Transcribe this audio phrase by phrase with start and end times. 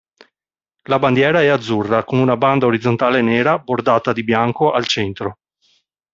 [0.85, 5.37] La bandiera è azzurra, con una banda orizzontale nera bordata di bianco al centro.